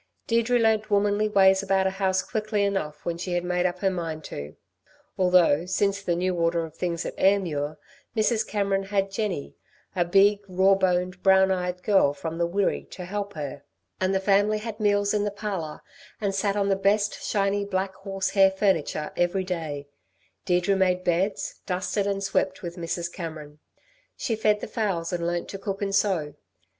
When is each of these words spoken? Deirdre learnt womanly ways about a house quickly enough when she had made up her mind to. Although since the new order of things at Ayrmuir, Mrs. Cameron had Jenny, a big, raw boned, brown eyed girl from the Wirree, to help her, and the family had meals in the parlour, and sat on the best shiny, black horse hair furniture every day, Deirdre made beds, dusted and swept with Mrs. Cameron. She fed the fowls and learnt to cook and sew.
Deirdre 0.25 0.57
learnt 0.57 0.89
womanly 0.89 1.29
ways 1.29 1.61
about 1.61 1.85
a 1.85 1.91
house 1.91 2.23
quickly 2.23 2.63
enough 2.63 3.05
when 3.05 3.19
she 3.19 3.33
had 3.33 3.43
made 3.43 3.67
up 3.67 3.77
her 3.81 3.89
mind 3.91 4.23
to. 4.23 4.55
Although 5.15 5.67
since 5.67 6.01
the 6.01 6.15
new 6.15 6.33
order 6.33 6.65
of 6.65 6.75
things 6.75 7.05
at 7.05 7.13
Ayrmuir, 7.19 7.77
Mrs. 8.17 8.47
Cameron 8.47 8.85
had 8.85 9.11
Jenny, 9.11 9.53
a 9.95 10.03
big, 10.03 10.39
raw 10.47 10.73
boned, 10.73 11.21
brown 11.21 11.51
eyed 11.51 11.83
girl 11.83 12.15
from 12.15 12.39
the 12.39 12.47
Wirree, 12.47 12.89
to 12.89 13.05
help 13.05 13.33
her, 13.33 13.61
and 13.99 14.11
the 14.15 14.19
family 14.19 14.57
had 14.57 14.79
meals 14.79 15.13
in 15.13 15.23
the 15.23 15.29
parlour, 15.29 15.81
and 16.19 16.33
sat 16.33 16.55
on 16.55 16.69
the 16.69 16.75
best 16.75 17.21
shiny, 17.23 17.63
black 17.63 17.93
horse 17.93 18.31
hair 18.31 18.49
furniture 18.49 19.11
every 19.15 19.43
day, 19.43 19.87
Deirdre 20.45 20.75
made 20.75 21.03
beds, 21.03 21.61
dusted 21.67 22.07
and 22.07 22.23
swept 22.23 22.63
with 22.63 22.75
Mrs. 22.75 23.13
Cameron. 23.13 23.59
She 24.17 24.35
fed 24.35 24.61
the 24.61 24.67
fowls 24.67 25.13
and 25.13 25.27
learnt 25.27 25.47
to 25.49 25.59
cook 25.59 25.79
and 25.79 25.93
sew. 25.93 26.33